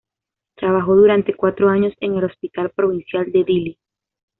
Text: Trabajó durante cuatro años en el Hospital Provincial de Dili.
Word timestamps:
Trabajó 0.55 0.95
durante 0.95 1.35
cuatro 1.35 1.69
años 1.69 1.93
en 1.99 2.15
el 2.15 2.23
Hospital 2.23 2.71
Provincial 2.71 3.31
de 3.31 3.43
Dili. 3.43 3.77